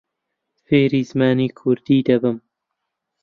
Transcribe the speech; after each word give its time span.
فێری 0.65 1.01
زمانی 1.11 1.49
کوردی 1.59 1.99
دەبم. 2.07 2.37